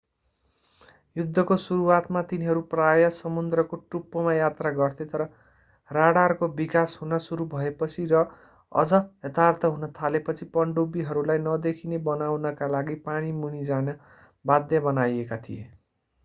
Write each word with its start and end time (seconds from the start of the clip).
युद्धको 1.15 1.55
सुरुवातमा 1.63 2.21
तिनीहरू 2.31 2.63
प्राय 2.71 3.09
समुद्रको 3.17 3.77
टुप्पोमा 3.87 4.33
यात्रा 4.35 4.71
गर्थे 4.77 5.07
तर 5.11 5.25
राडरको 5.91 6.49
विकास 6.55 6.97
हुन 7.01 7.19
सुरु 7.27 7.47
भएपछि 7.53 8.07
र 8.13 8.23
अझ 8.71 8.89
यथार्थ 8.93 9.69
हुन 9.69 9.91
थालेपछि 9.95 10.49
पनडुब्बीहरूलाई 10.53 11.45
नदेखिने 11.45 12.03
बनाउनका 12.05 12.71
लागि 12.71 12.99
पानी 13.05 13.31
मुनि 13.39 13.63
जान 13.65 13.95
बाध्य 14.45 14.83
बनाइएका 14.83 15.41
थिए 15.43 15.71